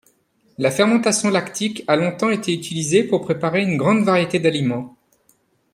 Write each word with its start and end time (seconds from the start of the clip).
La 0.57 0.71
fermentation 0.71 1.29
lactique 1.29 1.83
a 1.85 1.95
longtemps 1.95 2.31
été 2.31 2.51
utilisée 2.55 3.03
pour 3.03 3.21
préparer 3.21 3.61
une 3.61 3.77
grande 3.77 4.03
variété 4.03 4.39
d'aliments. 4.39 4.97